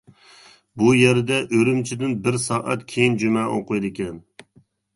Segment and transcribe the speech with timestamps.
[0.81, 4.21] بۇ يەردە ئۈرۈمچىدىن بىرەر سائەت كېيىن جۈمە ئوقۇيدىكەن.